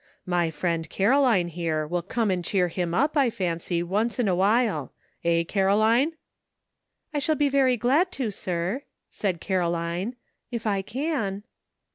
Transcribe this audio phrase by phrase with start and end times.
[0.25, 4.33] My friend Caroline, here, will come and cheer him up, I fancy, once in a
[4.33, 4.93] while—
[5.23, 6.13] eh, Caroline?"
[7.13, 10.15] "I shall be very glad to, sir," said Caroline,"
[10.51, 11.43] if I can."